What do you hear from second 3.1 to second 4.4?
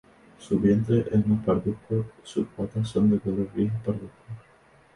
de color gris parduzco.